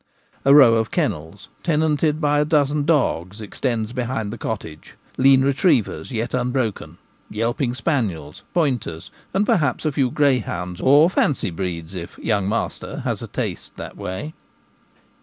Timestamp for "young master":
12.29-13.01